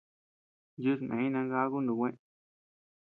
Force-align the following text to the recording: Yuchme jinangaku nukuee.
Yuchme 0.83 1.13
jinangaku 1.21 1.77
nukuee. 1.85 2.13